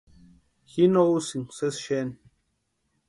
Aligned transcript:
Ji 0.71 0.83
no 0.93 1.01
úsïnka 1.15 1.53
sési 1.57 1.79
xeni. 1.85 2.13